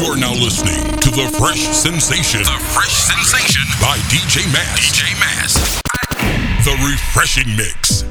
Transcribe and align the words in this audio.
You 0.00 0.06
are 0.06 0.16
now 0.16 0.32
listening 0.32 0.80
to 1.00 1.10
The 1.10 1.28
Fresh 1.36 1.60
Sensation. 1.60 2.40
The 2.40 2.58
Fresh 2.72 2.94
Sensation 2.94 3.64
by 3.82 3.98
DJ 4.08 4.50
Mass. 4.50 4.80
DJ 4.80 5.20
Mass. 5.20 5.82
The 6.64 6.72
Refreshing 6.88 7.54
Mix. 7.54 8.04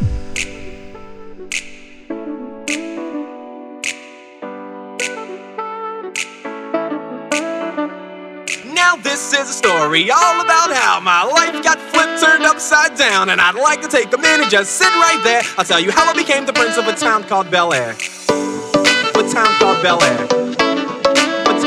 Now 8.71 8.95
this 8.97 9.33
is 9.33 9.49
a 9.49 9.53
story 9.53 10.11
all 10.11 10.41
about 10.41 10.71
how 10.71 10.99
my 10.99 11.23
life 11.23 11.63
got 11.63 11.79
flipped, 11.79 12.21
turned 12.21 12.45
upside 12.45 12.95
down, 12.99 13.31
and 13.31 13.41
I'd 13.41 13.55
like 13.55 13.81
to 13.81 13.87
take 13.87 14.13
a 14.13 14.17
minute, 14.19 14.51
just 14.51 14.73
sit 14.73 14.85
right 14.89 15.19
there. 15.23 15.41
I'll 15.57 15.65
tell 15.65 15.79
you 15.79 15.89
how 15.89 16.05
I 16.05 16.13
became 16.13 16.45
the 16.45 16.53
prince 16.53 16.77
of 16.77 16.85
a 16.85 16.93
town 16.93 17.23
called 17.23 17.49
Bel 17.49 17.73
Air. 17.73 17.95
A 18.29 19.33
town 19.33 19.47
called 19.57 19.81
Bel 19.81 20.03
Air. 20.03 20.38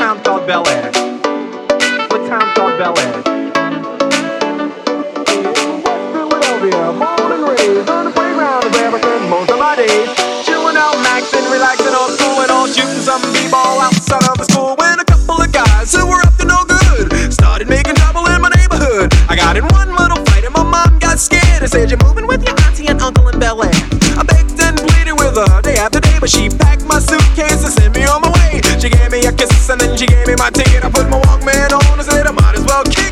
Town 0.03 0.19
called 0.21 0.45
Bel 0.45 0.67
Air. 0.67 0.89
A 0.89 0.91
town 2.27 2.43
called 2.55 2.77
Bel 2.77 2.91
Air. 2.99 3.23
Philadelphia, 6.11 6.75
on 7.87 8.03
the 8.03 8.11
playground 8.11 8.67
most 9.29 9.49
of 9.49 9.77
days. 9.77 10.09
Chilling 10.43 10.75
out, 10.75 10.95
maxing, 11.07 11.49
relaxing 11.49 11.87
and 11.87 12.51
all 12.51 12.67
shooting 12.67 12.99
b-ball 13.31 13.79
outside 13.79 14.27
of 14.27 14.37
the 14.37 14.43
school. 14.43 14.75
When 14.75 14.99
a 14.99 15.05
couple 15.05 15.39
of 15.39 15.49
guys 15.53 15.95
who 15.95 16.05
were 16.05 16.19
up 16.19 16.35
to 16.35 16.45
no 16.47 16.65
good 16.65 17.31
started 17.31 17.69
making 17.69 17.95
trouble 17.95 18.27
in 18.27 18.41
my 18.41 18.49
neighborhood. 18.49 19.13
I 19.29 19.37
got 19.37 19.55
in 19.55 19.63
one 19.69 19.95
little 19.95 20.19
fight, 20.25 20.43
and 20.43 20.53
my 20.53 20.63
mom 20.63 20.99
got 20.99 21.17
scared 21.17 21.63
and 21.63 21.71
said, 21.71 21.89
"You're 21.89 22.03
moving 22.03 22.27
with 22.27 22.43
your 22.43 22.59
auntie 22.67 22.87
and 22.87 23.01
uncle 23.01 23.29
in 23.29 23.39
Bel 23.39 23.63
Air." 23.63 23.71
I 24.19 24.23
begged 24.27 24.59
and 24.59 24.75
pleaded 24.75 25.13
with 25.13 25.37
her 25.37 25.61
day 25.61 25.77
after 25.77 26.01
day, 26.01 26.17
but 26.19 26.29
she 26.29 26.49
packed 26.49 26.83
my 26.83 26.99
suitcase 26.99 27.63
and 27.63 27.71
sent 27.71 27.95
me 27.95 28.03
on 28.03 28.22
me 29.23 29.29
a 29.29 29.31
kiss 29.33 29.69
and 29.69 29.79
then 29.79 29.97
she 29.97 30.05
gave 30.05 30.27
me 30.27 30.35
my 30.37 30.49
ticket. 30.49 30.83
I 30.83 30.89
put 30.89 31.09
my 31.09 31.19
Walkman 31.19 31.71
on 31.71 31.99
and 31.99 32.03
said 32.03 32.27
I 32.27 32.31
might 32.31 32.55
as 32.55 32.65
well 32.65 32.83
kick 32.83 33.02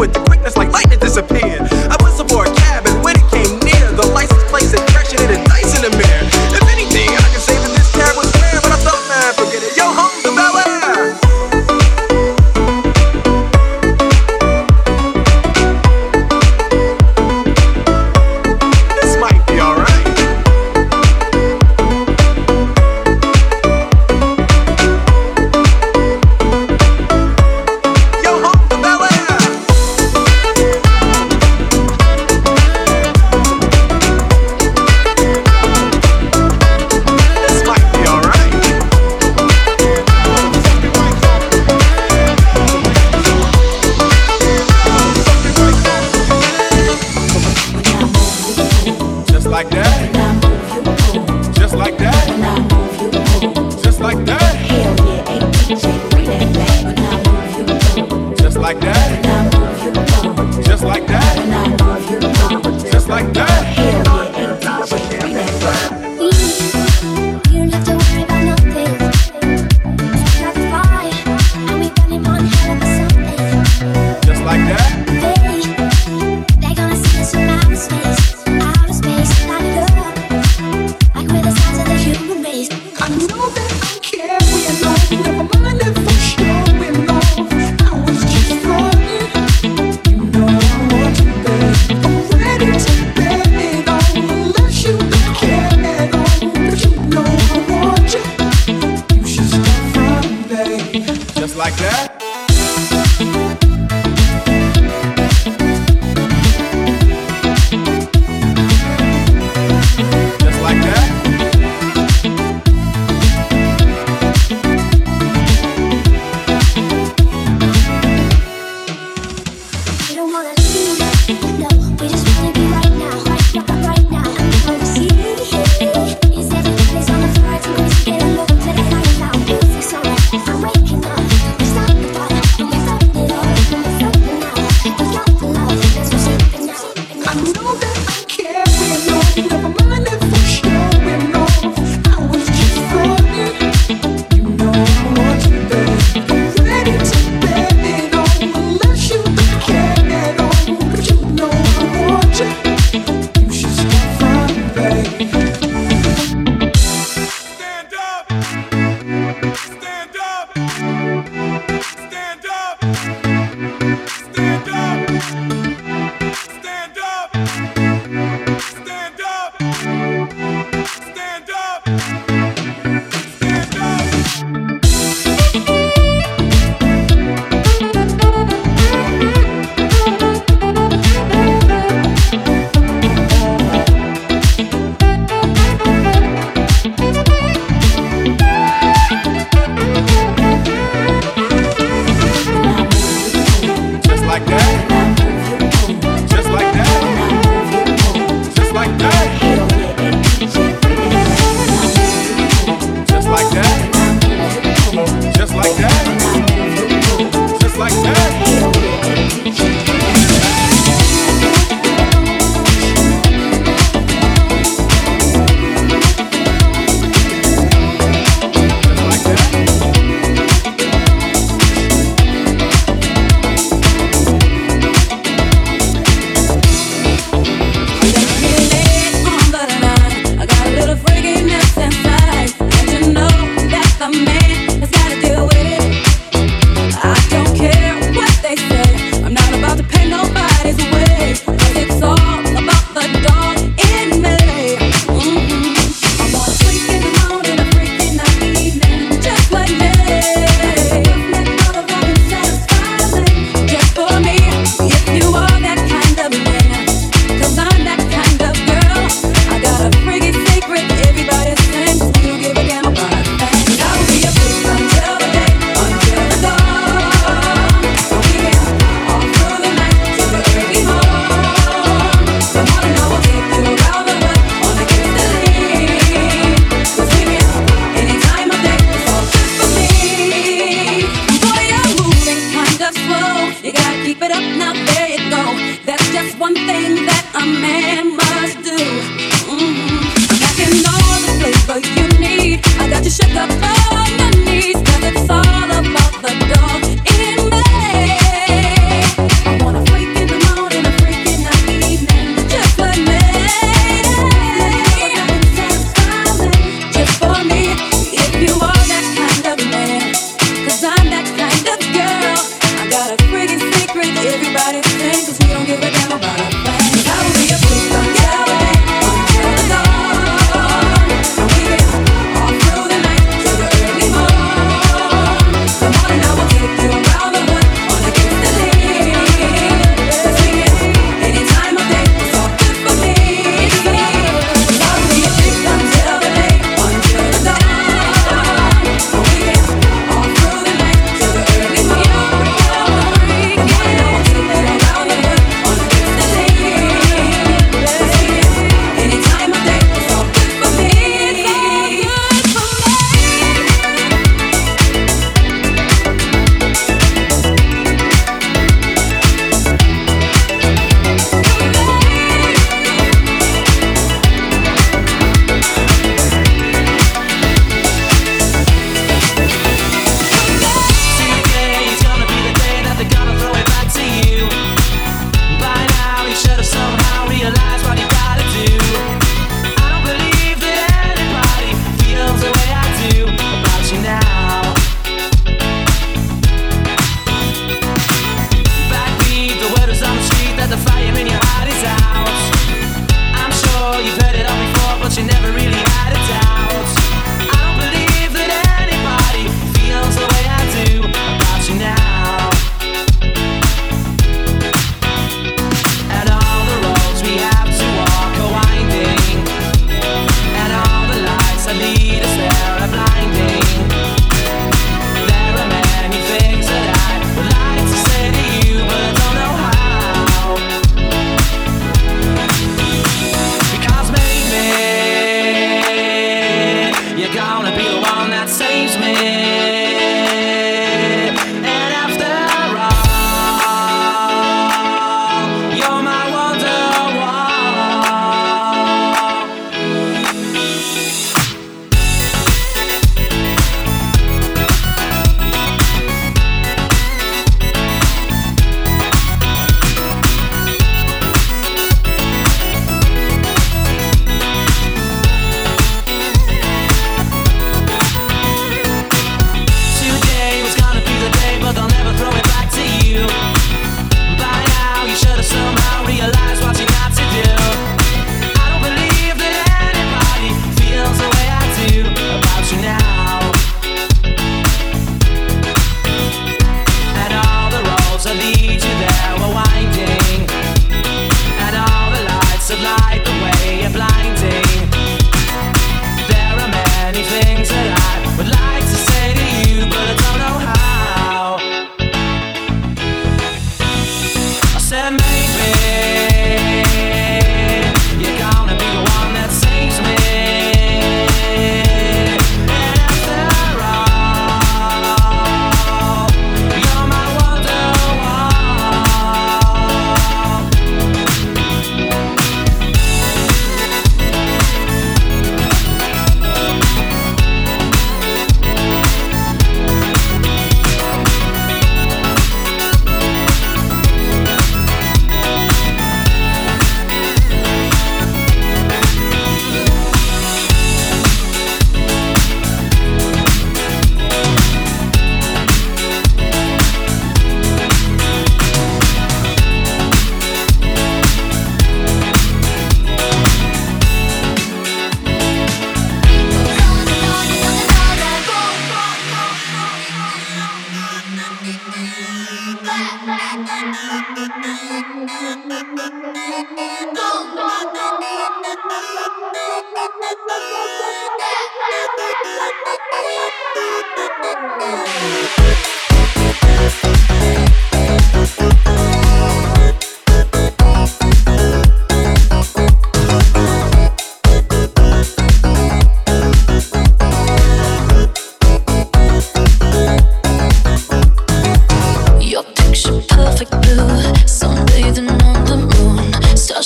with 0.00 0.14
the 0.14 0.20
quickness 0.20 0.56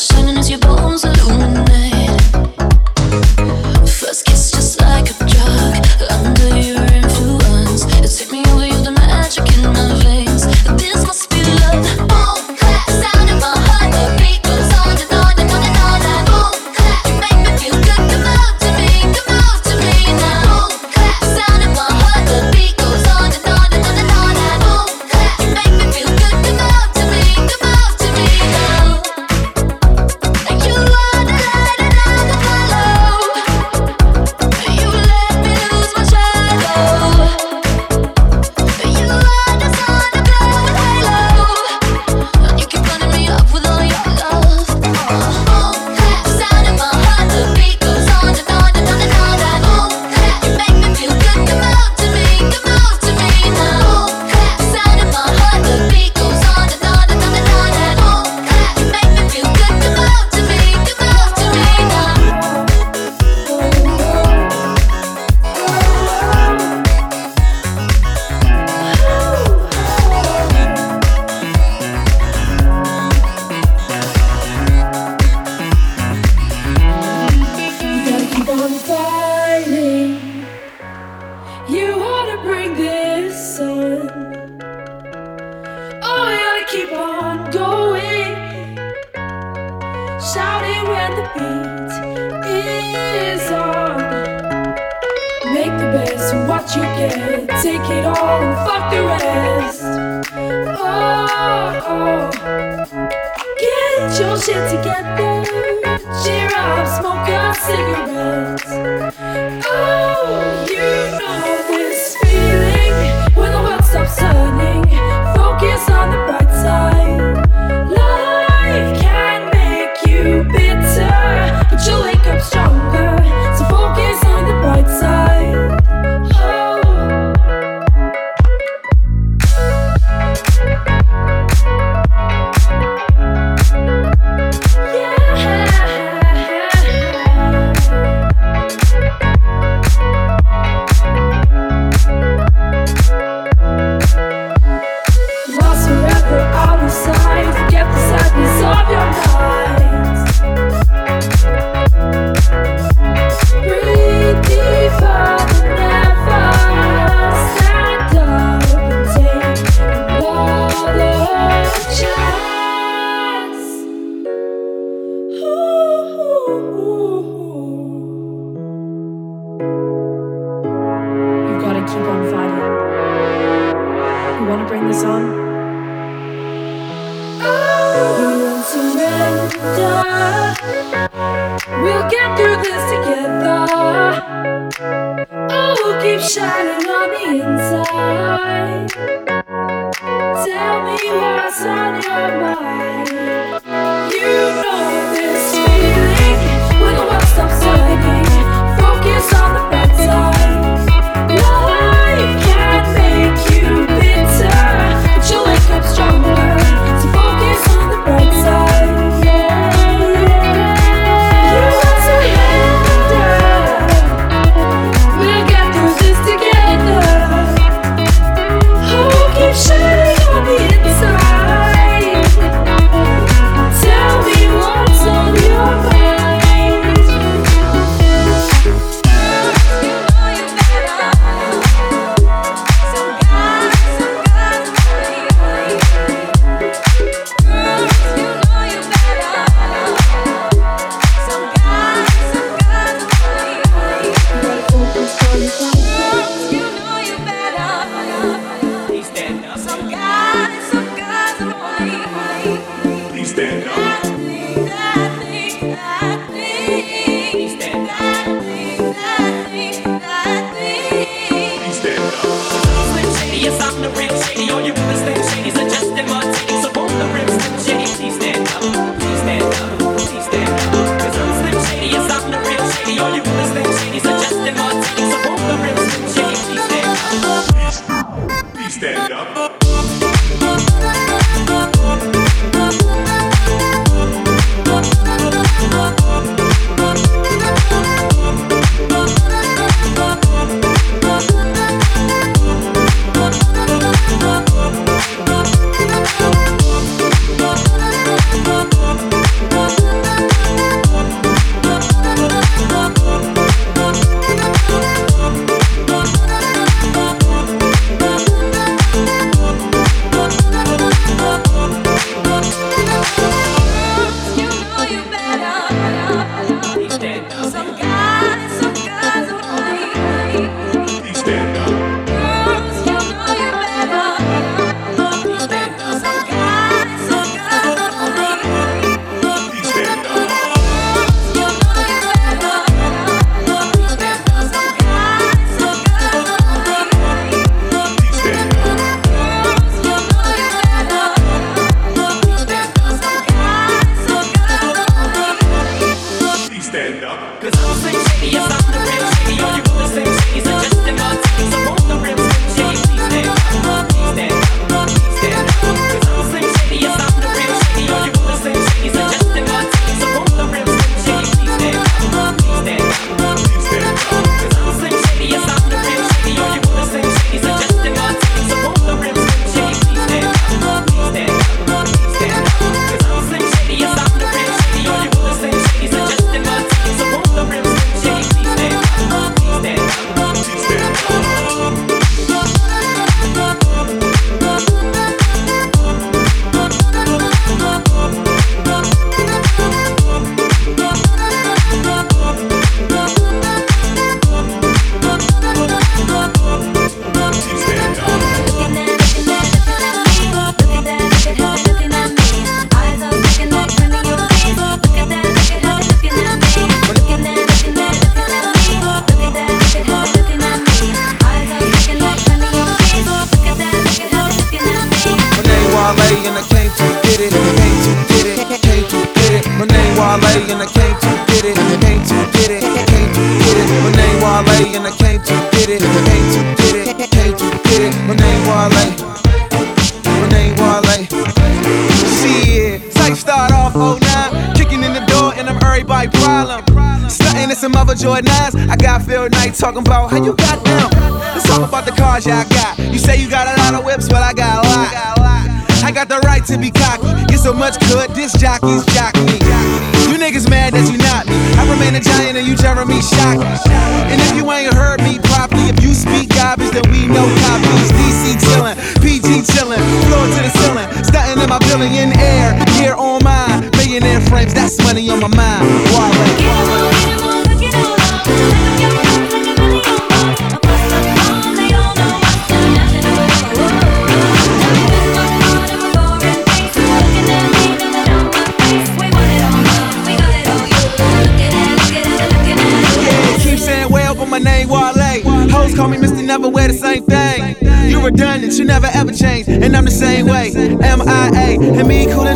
Shining 0.05 0.37
as 0.37 0.51
your 0.51 0.59
bones 0.59 1.03
are 1.07 1.15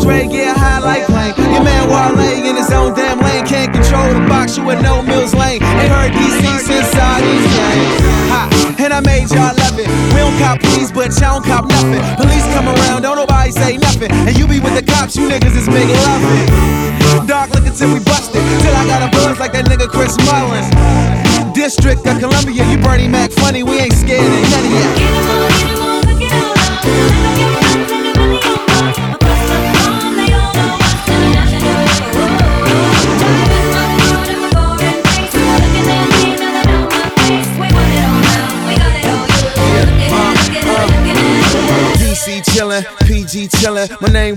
Dre, 0.08 0.24
get 0.24 0.56
high 0.56 0.80
like 0.80 1.04
plane. 1.04 1.36
Your 1.52 1.60
man 1.60 1.84
Wale 1.84 2.16
in 2.48 2.56
his 2.56 2.72
own 2.72 2.96
damn 2.96 3.20
lane, 3.20 3.44
can't 3.44 3.68
control 3.68 4.08
the 4.08 4.24
box, 4.24 4.56
you 4.56 4.64
with 4.64 4.80
no 4.80 5.02
Mills 5.02 5.34
Lane. 5.34 5.60
Ain't 5.60 5.92
heard 5.92 6.16
DC 6.16 6.64
since 6.64 6.96
all 6.96 7.20
these 7.20 7.44
games. 7.52 8.00
Ha, 8.32 8.48
and 8.80 8.96
I 8.96 9.00
made 9.04 9.28
y'all 9.28 9.52
love 9.52 9.76
it. 9.76 9.84
We 10.16 10.24
don't 10.24 10.32
cop 10.40 10.64
please, 10.64 10.88
but 10.88 11.12
y'all 11.20 11.36
don't 11.36 11.44
cop 11.44 11.68
nothing. 11.68 12.00
Police 12.16 12.46
come 12.56 12.72
around, 12.72 13.02
don't 13.04 13.20
nobody 13.20 13.52
say 13.52 13.76
nothing. 13.76 14.08
And 14.24 14.32
you 14.32 14.48
be 14.48 14.60
with 14.64 14.72
the 14.72 14.82
cops, 14.82 15.14
you 15.14 15.28
niggas 15.28 15.52
is 15.52 15.68
big 15.68 15.92
loving. 15.92 17.28
Dark 17.28 17.52
looking 17.52 17.76
till 17.76 17.92
we 17.92 18.00
busted, 18.00 18.40
till 18.64 18.74
I 18.80 18.88
got 18.88 19.04
a 19.04 19.12
buzz 19.12 19.38
like 19.38 19.52
that 19.52 19.68
nigga 19.68 19.92
Chris 19.92 20.16
Mullins. 20.24 20.72
District 21.52 22.00
of 22.06 22.16
Columbia, 22.16 22.64
you 22.64 22.78
Bernie 22.80 23.08
Mac 23.08 23.32
funny, 23.32 23.62
we 23.62 23.76
ain't 23.76 23.87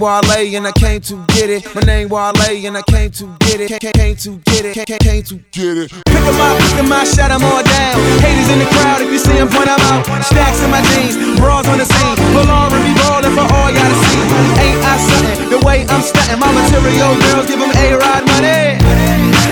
Wale 0.02 0.58
and 0.58 0.66
I 0.66 0.72
came 0.72 1.00
to 1.14 1.24
get 1.30 1.52
it. 1.52 1.62
My 1.76 1.82
name 1.82 2.10
Wale 2.10 2.34
and 2.34 2.76
I 2.76 2.82
came 2.90 3.12
to 3.22 3.38
get 3.46 3.62
it. 3.62 3.70
Came, 3.70 3.94
came 3.94 4.16
to 4.26 4.42
get 4.50 4.66
it. 4.66 4.74
Came, 4.74 4.98
came 4.98 5.22
to 5.30 5.36
get 5.54 5.78
it. 5.78 5.94
Pick 6.10 6.26
'em 6.26 6.42
up, 6.42 6.58
pick 6.58 6.74
'em 6.82 6.92
up, 6.92 7.06
shut 7.06 7.30
'em 7.30 7.46
all 7.46 7.62
down. 7.62 7.94
Haters 8.18 8.50
in 8.50 8.58
the 8.58 8.66
crowd, 8.74 9.06
if 9.06 9.14
you 9.14 9.22
see 9.22 9.38
'em, 9.38 9.46
point 9.48 9.70
'em 9.70 9.78
out. 9.94 10.02
Stacks 10.26 10.58
in 10.66 10.74
my 10.74 10.82
jeans, 10.90 11.38
bras 11.38 11.70
on 11.70 11.78
the 11.78 11.86
scene. 11.86 12.18
On 12.34 12.74
and 12.74 12.82
be 12.82 12.98
ballin' 12.98 13.30
for 13.38 13.46
all 13.46 13.70
y'all 13.70 13.94
to 13.94 13.98
see. 14.10 14.26
Ain't 14.66 14.82
I 14.82 14.98
something? 14.98 15.54
The 15.54 15.62
way 15.62 15.86
I'm 15.86 16.02
stuntin', 16.02 16.40
my 16.40 16.50
material 16.50 17.14
girls 17.22 17.46
give 17.46 17.62
'em 17.62 17.70
a 17.70 17.98
ride 18.02 18.26
money. 18.26 18.82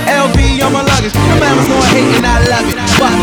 LV 0.10 0.66
on 0.66 0.74
my 0.74 0.82
luggage, 0.82 1.14
the 1.14 1.38
man 1.38 1.54
was 1.58 1.68
going 1.70 1.86
hate 1.94 2.10
and 2.18 2.26
I 2.26 2.42
love 2.50 2.66
it. 2.74 2.78
Fuck. 2.98 3.22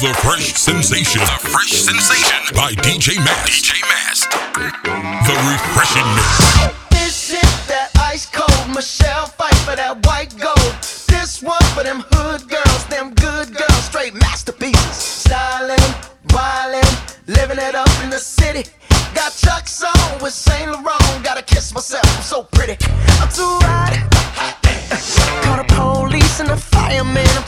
The 0.00 0.14
Fresh 0.22 0.54
Sensation. 0.54 1.20
The 1.22 1.48
Fresh 1.50 1.72
Sensation 1.72 2.54
by 2.54 2.70
DJ 2.70 3.16
Mass. 3.18 3.50
DJ. 3.50 3.82
The 5.26 5.34
Refreshing 5.50 6.06
Mix. 6.14 6.70
This 6.90 7.32
is 7.34 7.66
that 7.66 7.90
ice 7.98 8.24
cold 8.26 8.72
Michelle 8.72 9.26
fight 9.26 9.56
for 9.66 9.74
that 9.74 10.06
white 10.06 10.30
gold. 10.38 10.74
This 11.08 11.42
one 11.42 11.58
for 11.74 11.82
them 11.82 12.04
hood 12.12 12.48
girls, 12.48 12.84
them 12.86 13.12
good 13.14 13.52
girls, 13.52 13.84
straight 13.90 14.14
masterpieces. 14.14 14.94
Styling, 14.94 15.90
wildin', 16.28 17.26
living 17.26 17.58
it 17.58 17.74
up 17.74 17.90
in 18.04 18.10
the 18.10 18.20
city. 18.20 18.70
Got 19.16 19.34
Chuck's 19.34 19.82
on 19.82 20.22
with 20.22 20.32
Saint 20.32 20.70
Laurent. 20.70 21.24
Gotta 21.24 21.42
kiss 21.42 21.74
myself, 21.74 22.06
I'm 22.06 22.22
so 22.22 22.44
pretty. 22.44 22.78
I'm 23.18 23.28
too 23.34 23.58
hot. 23.66 23.98
Call 25.42 25.56
the 25.56 25.66
police 25.74 26.38
and 26.38 26.50
the 26.50 26.56
fireman. 26.56 27.26
I'm 27.34 27.47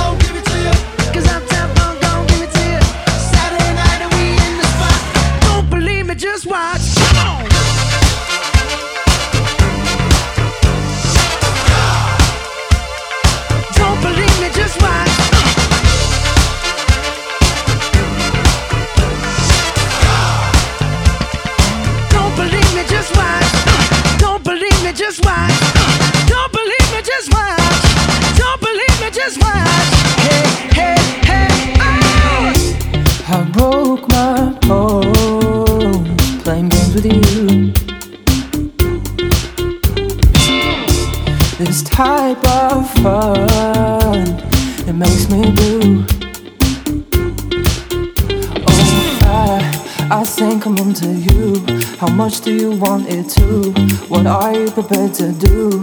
much 52.21 52.41
do 52.41 52.55
you 52.55 52.71
want 52.73 53.07
it 53.09 53.27
to? 53.29 53.71
What 54.07 54.27
are 54.27 54.53
you 54.53 54.69
prepared 54.69 55.11
to 55.15 55.31
do? 55.31 55.81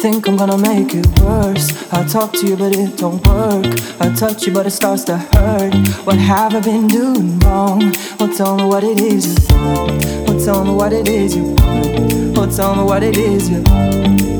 Think 0.00 0.26
I'm 0.26 0.34
gonna 0.34 0.56
make 0.56 0.94
it 0.94 1.06
worse. 1.20 1.68
I 1.92 2.02
talk 2.06 2.32
to 2.38 2.46
you, 2.46 2.56
but 2.56 2.74
it 2.74 2.96
don't 2.96 3.20
work. 3.26 3.66
I 4.00 4.08
touch 4.14 4.46
you, 4.46 4.52
but 4.54 4.64
it 4.66 4.70
starts 4.70 5.04
to 5.04 5.18
hurt. 5.18 5.74
What 6.06 6.16
have 6.16 6.54
I 6.54 6.60
been 6.60 6.86
doing 6.88 7.38
wrong? 7.40 7.92
Well, 8.18 8.32
tell 8.34 8.56
me 8.56 8.64
what 8.64 8.82
it 8.82 8.98
is 8.98 9.26
you 9.26 9.56
want. 9.56 10.04
Well, 10.26 10.40
tell 10.42 10.64
me 10.64 10.70
what 10.70 10.94
it 10.94 11.06
is 11.06 11.36
you 11.36 11.44
want. 11.58 12.34
Well, 12.34 12.50
tell 12.50 12.74
me 12.74 12.84
what 12.84 13.02
it 13.02 13.18
is 13.18 13.50
you 13.50 13.60
want. 13.60 14.33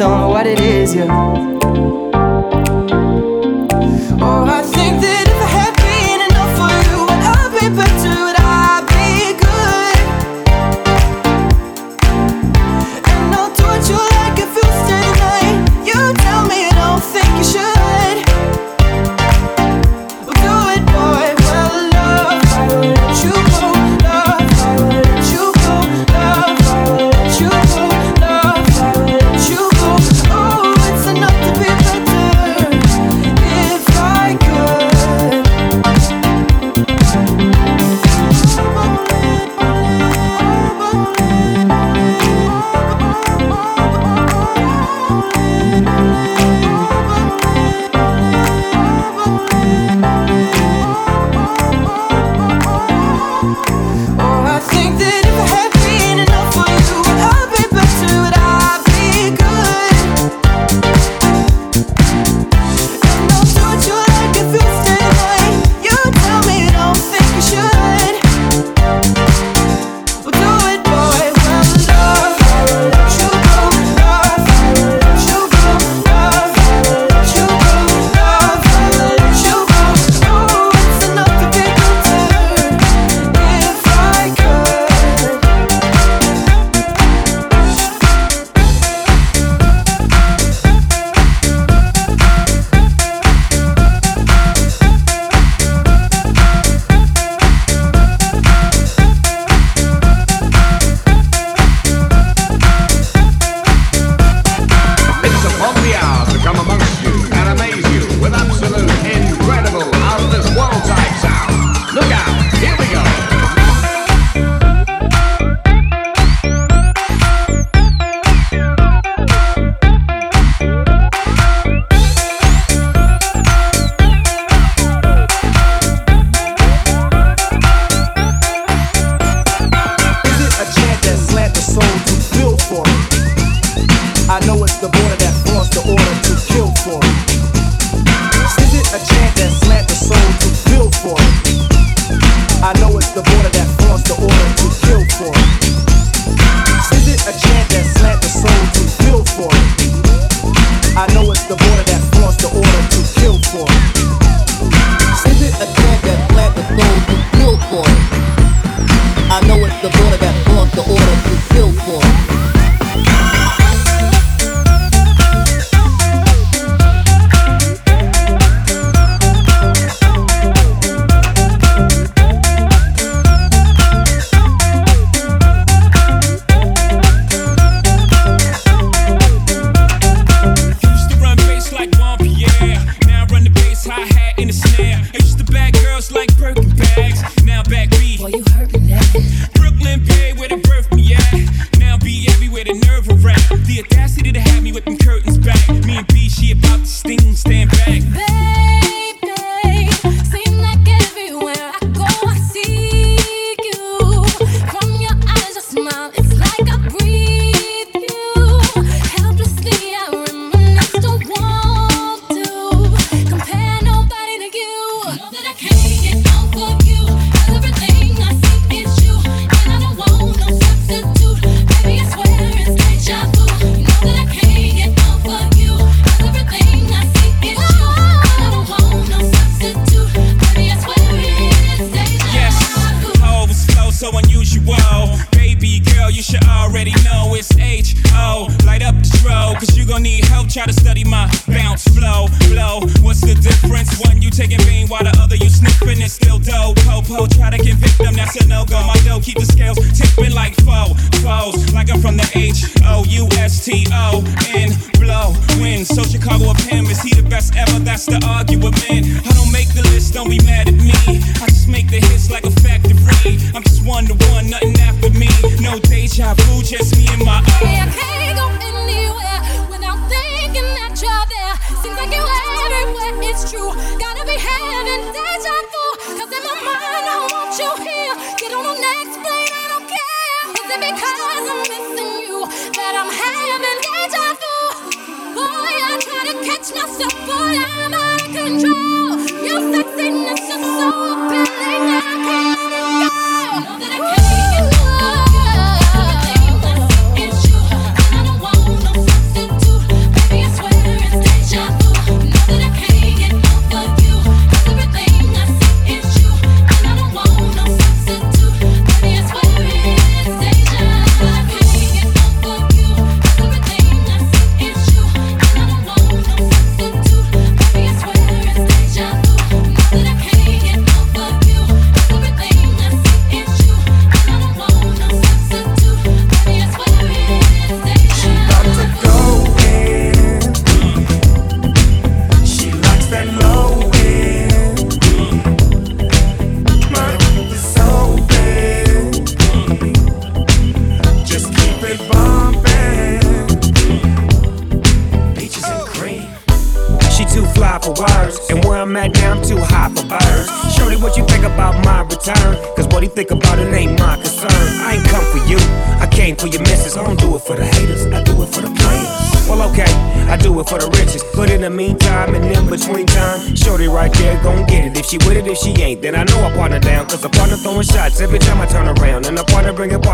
on 0.00 0.28
what 0.30 0.46
it 0.46 0.60
is, 0.60 0.94
yeah. 0.94 1.27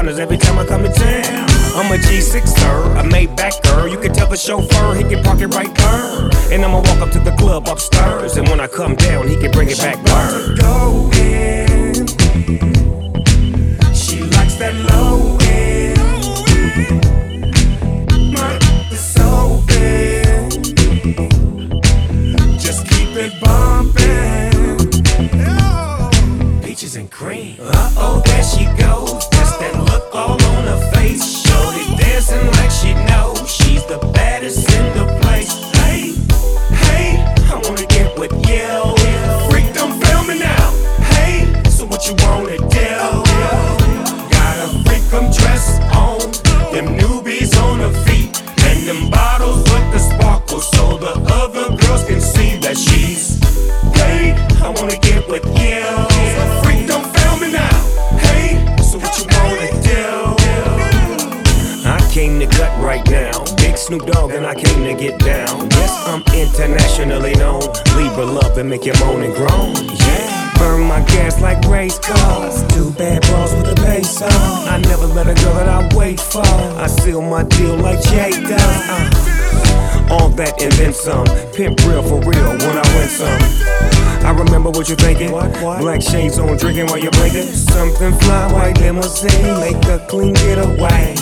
Partners 0.04 0.20
every 0.20 0.43
internationally 66.44 67.34
known. 67.34 67.62
Libra 67.96 68.24
love 68.24 68.56
and 68.58 68.68
make 68.68 68.84
you 68.84 68.92
moan 69.00 69.22
and 69.22 69.34
groan. 69.34 69.74
Yeah. 69.96 70.52
Burn 70.58 70.82
my 70.86 71.00
gas 71.06 71.40
like 71.40 71.64
race 71.66 71.98
cars. 71.98 72.62
Two 72.74 72.90
bad 72.92 73.22
bras 73.22 73.52
with 73.54 73.72
a 73.72 73.74
bass 73.82 74.22
on. 74.22 74.30
I 74.68 74.78
never 74.78 75.06
let 75.06 75.26
a 75.26 75.34
girl 75.42 75.54
that 75.54 75.68
I 75.68 75.96
wait 75.96 76.20
for. 76.20 76.46
I 76.46 76.86
seal 76.86 77.22
my 77.22 77.42
deal 77.44 77.76
like 77.76 78.00
Jay 78.02 78.30
does. 78.30 78.88
Uh. 78.88 80.08
All 80.10 80.28
that 80.30 80.62
and 80.62 80.72
then 80.72 80.92
some. 80.92 81.26
Pimp 81.54 81.80
real 81.86 82.02
for 82.02 82.20
real 82.20 82.50
when 82.62 82.78
I 82.78 82.84
win 82.94 83.08
some. 83.08 83.93
I 84.24 84.30
remember 84.30 84.70
what 84.70 84.88
you're 84.88 84.96
thinking. 84.96 85.30
Black 85.30 86.00
shades 86.00 86.38
on, 86.38 86.56
drinking 86.56 86.86
while 86.86 86.98
you're 86.98 87.12
blinking. 87.12 87.42
Something 87.42 88.12
fly, 88.20 88.52
white 88.52 88.80
limousine, 88.80 89.60
make 89.60 89.84
a 89.86 90.04
clean 90.08 90.32
getaway. 90.34 91.14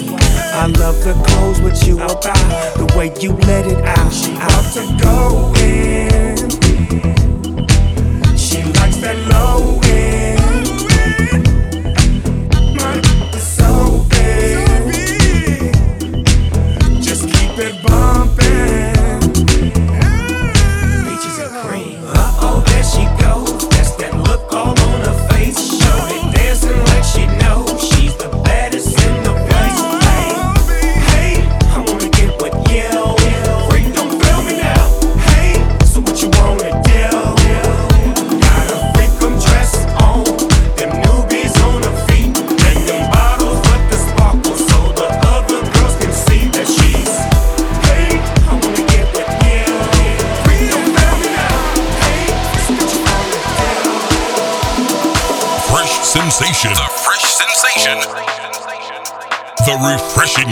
I 0.54 0.66
love 0.66 1.02
the 1.02 1.14
clothes 1.26 1.60
with 1.60 1.86
you 1.86 1.96
about 1.96 2.36
the 2.76 2.92
way 2.96 3.12
you 3.20 3.32
let 3.32 3.66
it 3.66 3.84
out. 3.84 4.12
She 4.12 4.32
out 4.38 4.72
to 4.74 5.02
go 5.02 5.52
in. 5.64 6.31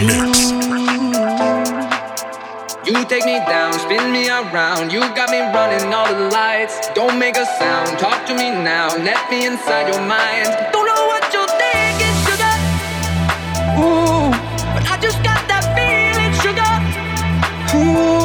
You 0.01 0.07
take 3.05 3.23
me 3.23 3.37
down, 3.45 3.73
spin 3.73 4.11
me 4.11 4.27
around. 4.29 4.91
You 4.91 5.01
got 5.13 5.29
me 5.29 5.41
running 5.41 5.93
all 5.93 6.11
the 6.11 6.27
lights. 6.31 6.89
Don't 6.95 7.19
make 7.19 7.37
a 7.37 7.45
sound, 7.45 7.99
talk 7.99 8.25
to 8.25 8.33
me 8.33 8.49
now. 8.49 8.87
Let 8.97 9.29
me 9.29 9.45
inside 9.45 9.93
your 9.93 10.01
mind. 10.01 10.47
Don't 10.73 10.87
know 10.87 11.05
what 11.05 11.31
you're 11.31 11.45
thinking, 11.45 12.15
sugar. 12.25 12.55
Ooh, 13.77 14.31
but 14.73 14.83
I 14.89 14.97
just 14.99 15.21
got 15.21 15.47
that 15.47 15.69
feeling, 15.77 16.33
sugar. 16.41 16.73
Ooh, 17.77 18.20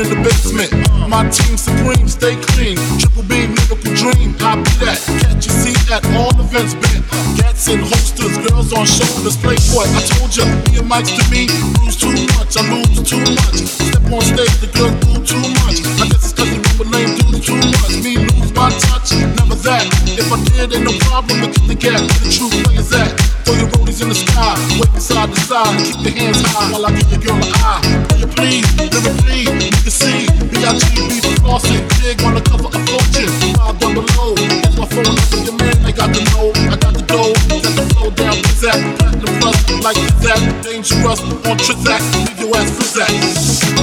in 0.00 0.08
the 0.08 0.16
basement. 0.24 0.72
My 1.08 1.28
team 1.28 1.56
supreme, 1.60 2.08
stay 2.08 2.36
clean. 2.56 2.76
Triple 2.96 3.24
beam, 3.28 3.52
lyrical 3.52 3.92
dream. 3.92 4.32
I 4.40 4.56
be 4.56 4.72
that. 4.80 4.96
Catch 5.20 5.46
a 5.46 5.52
seat 5.52 5.90
at 5.92 6.04
all 6.16 6.32
events. 6.40 6.72
Bent 6.74 7.04
gats 7.36 7.68
and 7.68 7.84
holsters, 7.84 8.36
girls 8.48 8.72
on 8.72 8.86
shoulders. 8.88 9.36
Play 9.36 9.60
Playboy, 9.60 9.86
I 9.92 10.00
told 10.08 10.32
ya, 10.32 10.44
me 10.48 10.80
and 10.80 10.88
Mike's 10.88 11.12
to 11.12 11.24
me. 11.28 11.52
Lose 11.84 12.00
too 12.00 12.16
much, 12.38 12.56
I 12.56 12.64
lose 12.72 13.04
too 13.04 13.20
much. 13.20 13.56
Step 13.68 14.08
on 14.08 14.22
stage, 14.24 14.56
the 14.64 14.70
girl 14.72 14.92
do 15.04 15.12
too 15.20 15.44
much. 15.60 15.84
I 16.00 16.08
guess 16.08 16.24
it's 16.24 16.32
cause 16.32 16.48
the 16.48 16.56
rumor 16.56 16.88
name 16.96 17.20
do 17.20 17.36
too 17.36 17.60
much. 17.60 18.00
Me 18.00 18.16
lose 18.16 18.52
my 18.56 18.72
touch, 18.72 19.12
never 19.36 19.58
that. 19.68 19.84
If 20.16 20.32
I 20.32 20.38
did, 20.48 20.72
ain't 20.72 20.84
no 20.88 20.96
problem 21.04 21.44
to 21.44 21.48
get 21.52 21.66
the 21.68 21.76
gap. 21.76 22.00
Where 22.00 22.20
the 22.24 22.30
true 22.32 22.48
players 22.64 22.92
at? 22.96 23.12
Throw 23.44 23.56
your 23.56 23.68
rollies 23.76 24.00
in 24.00 24.08
the 24.08 24.14
sky, 24.14 24.54
from 24.78 25.00
side 25.00 25.28
to 25.28 25.40
side, 25.40 25.76
keep 25.80 26.04
your 26.04 26.14
hands 26.14 26.40
high 26.44 26.72
while 26.72 26.86
I 26.86 26.92
give 26.92 27.10
your 27.10 27.20
girl 27.20 27.36
an 27.36 27.52
eye. 27.60 27.80
Play 28.08 28.20
it 28.22 28.30
please, 28.36 28.68
lyrically, 28.92 29.46
you 29.46 29.70
can 29.70 29.90
see 29.90 30.26
B.I.G. 30.50 30.84
beef 31.08 31.24
flossing, 31.40 31.82
jig 32.00 32.22
on 32.22 32.34
the 32.34 32.42
cover 32.42 32.68
of 32.68 32.82
Fortune. 32.88 33.30
Five 33.56 33.78
down 33.78 33.94
below, 33.94 34.34
here's 34.36 34.76
my 34.76 34.86
phone 34.86 35.16
your 35.44 35.56
man, 35.56 35.76
I 35.84 35.92
got 35.92 36.12
the 36.12 36.22
know, 36.32 36.52
I 36.70 36.76
got 36.76 36.94
the 36.94 37.02
dough, 37.06 37.34
set 37.62 37.74
the 37.76 37.84
flow 37.94 38.10
down, 38.10 38.34
pizzazz, 38.34 38.80
platinum 38.98 39.40
plus, 39.40 39.58
like 39.82 40.00
that, 40.22 40.40
dangerous 40.62 41.20
on 41.20 41.56
Trizac, 41.58 42.02
leave 42.26 42.40
your 42.40 42.56
ass 42.56 42.70
frizzat. 42.70 43.79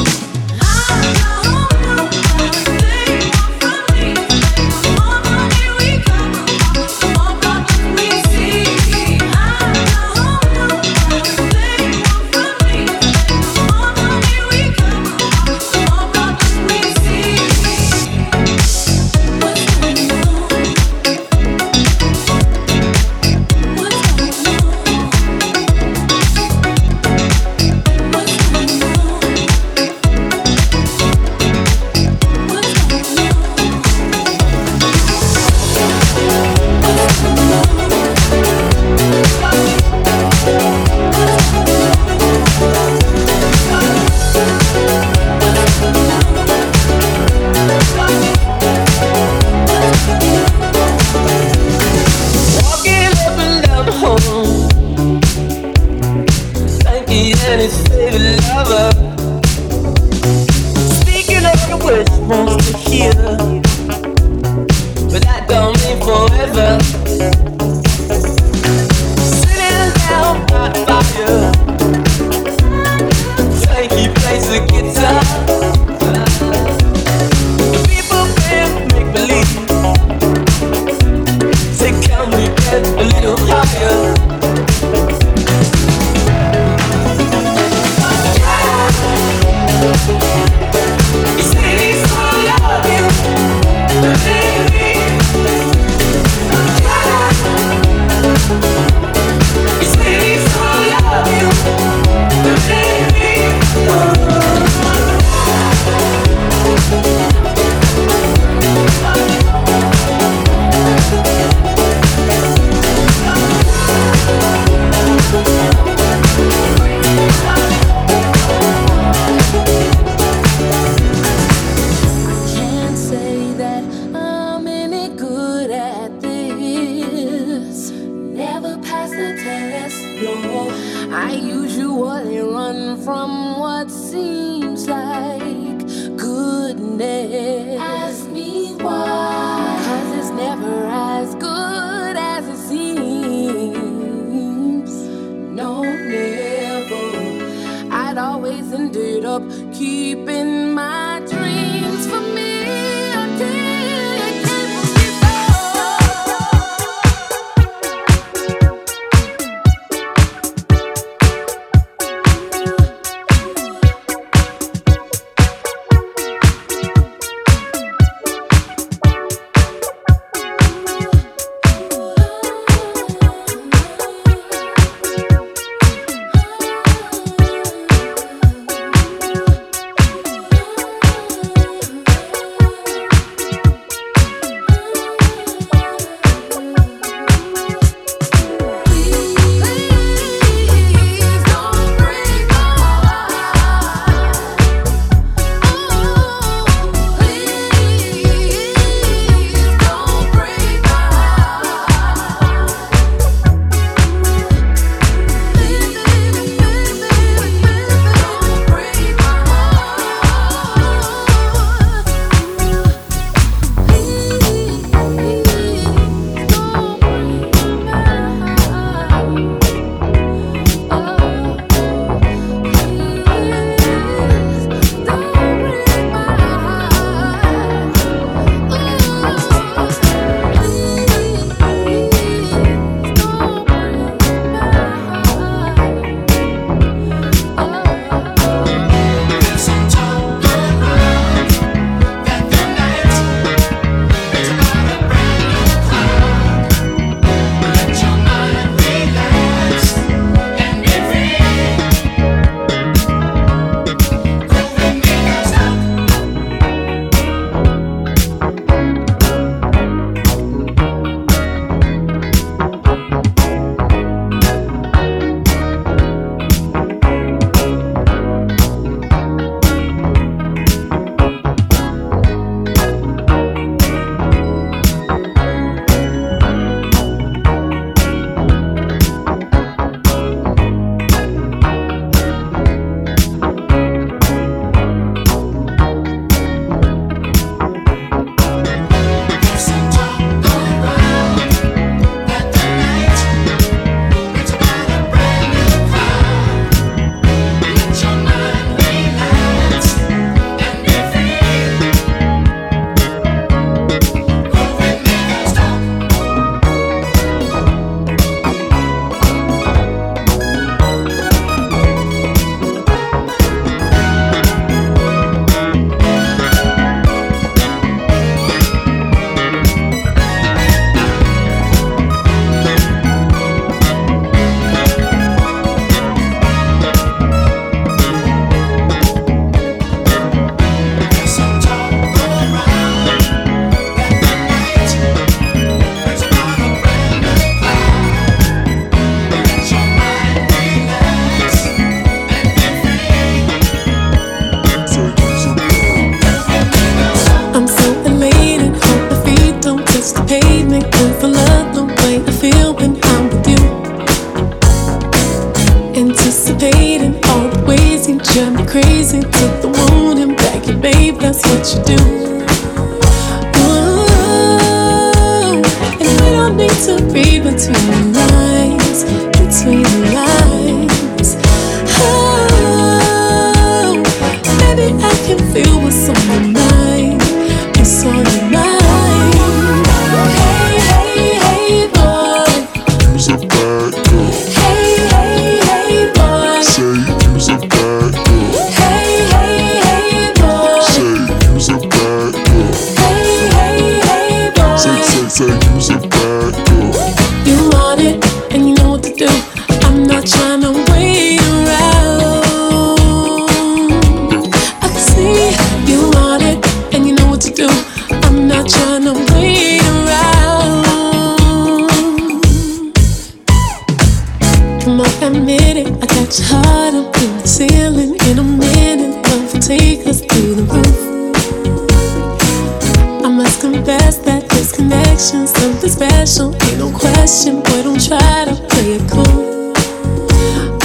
something 425.48 425.90
special. 425.90 426.54
Ain't 426.64 426.80
no 426.80 426.92
question, 426.92 427.62
boy, 427.62 427.84
don't 427.84 428.00
try 428.06 428.46
to 428.46 428.56
play 428.70 428.98
it 428.98 429.10
cool. 429.10 429.74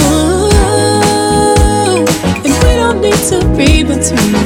Ooh, 0.01 0.49
and 2.45 2.53
we 2.63 2.71
don't 2.75 3.01
need 3.01 3.21
to 3.29 3.37
read 3.57 3.87
between. 3.87 4.42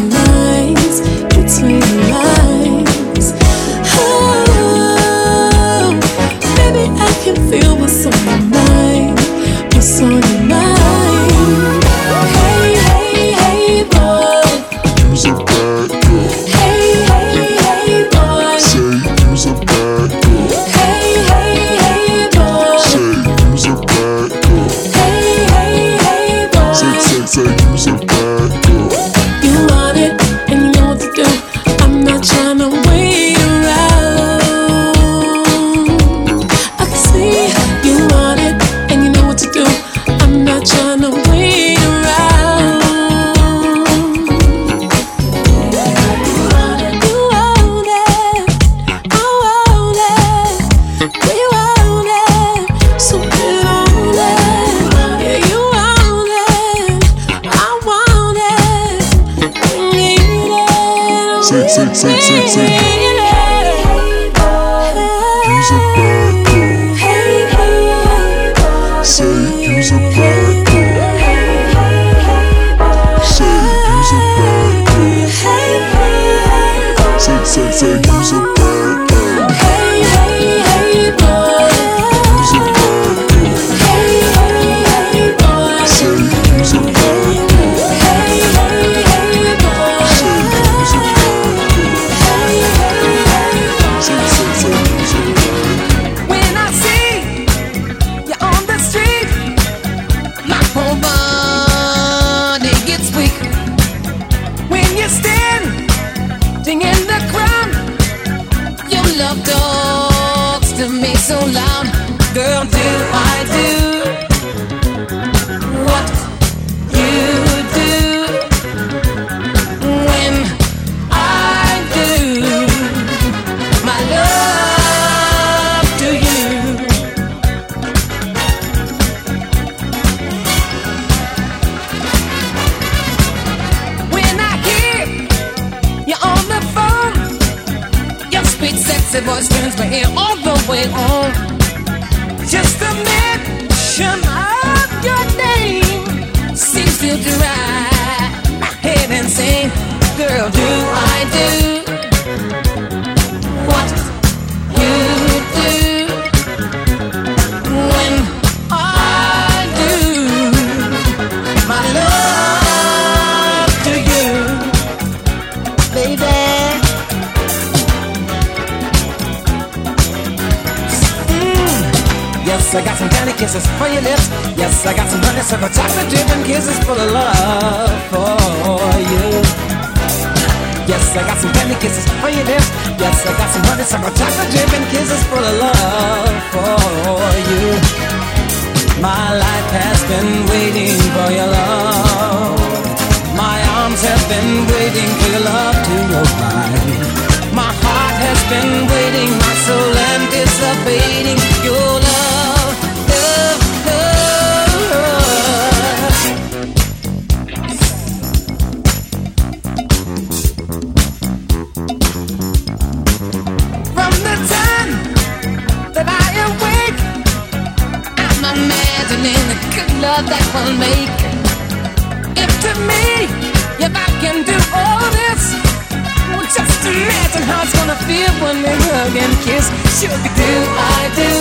heart's 227.50 227.74
gonna 227.74 227.96
feel 228.08 228.32
when 228.44 228.58
we 228.64 228.74
hug 228.92 229.16
and 229.16 229.34
kiss. 229.46 229.66
Sugar, 230.00 230.20
do 230.36 230.52
I 230.78 231.04
do? 231.20 231.32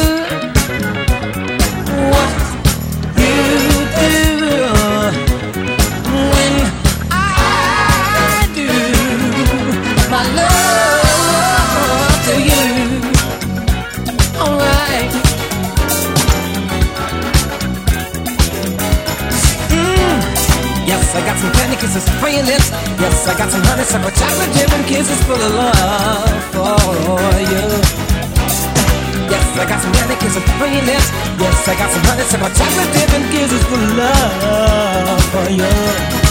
What 2.11 2.46
kisses 21.97 22.21
for 22.21 22.29
your 22.29 22.45
lips. 22.45 22.71
Yes, 23.01 23.29
I 23.29 23.39
got 23.39 23.51
some 23.51 23.63
honey, 23.65 23.85
so 23.85 23.99
chocolate 23.99 24.53
jam 24.53 24.71
and 24.73 24.87
kisses 24.87 25.23
full 25.25 25.41
of 25.41 25.55
love 25.55 26.45
for 26.53 27.41
you. 27.41 27.65
Yes, 29.31 29.47
I 29.57 29.65
got 29.69 29.81
some 29.81 29.95
honey, 29.95 30.17
kisses 30.21 30.45
for 30.59 30.67
your 30.67 30.85
lips. 30.85 31.09
Yes, 31.41 31.69
I 31.69 31.75
got 31.77 31.91
some 31.91 32.05
honey, 32.05 32.25
so 32.25 32.37
chocolate 32.37 32.91
jam 32.93 33.11
and 33.17 33.33
kisses 33.33 33.65
full 33.65 33.81
of 33.81 33.97
love 33.97 35.25
for 35.33 35.51
you. 35.51 36.26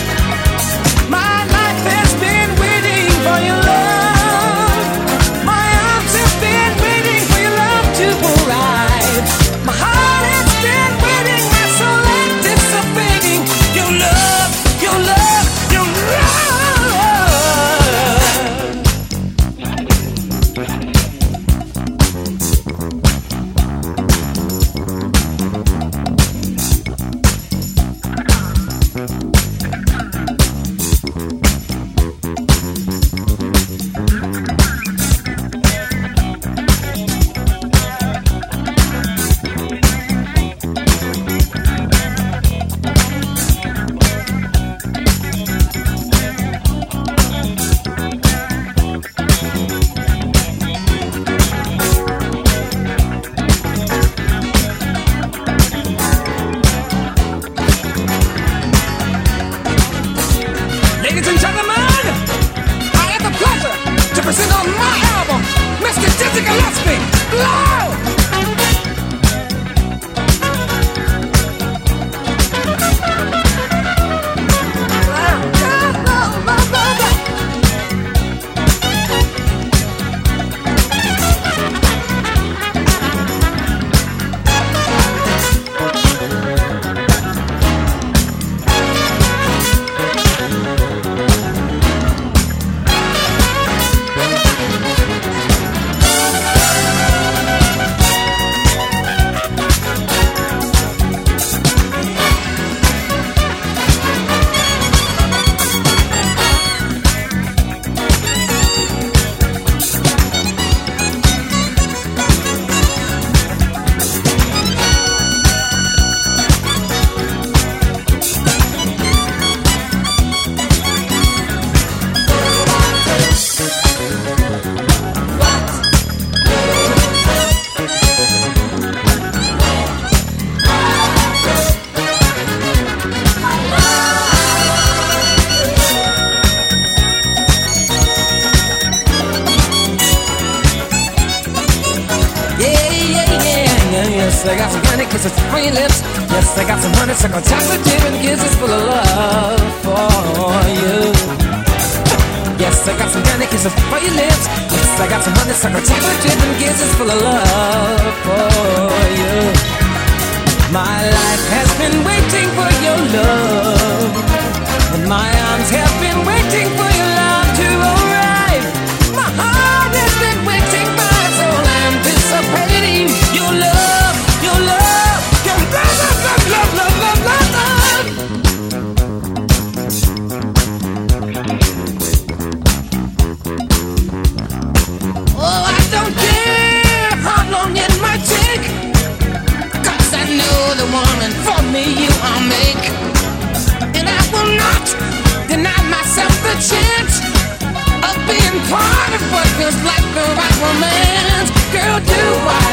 do 202.00 202.12
I 202.12 202.65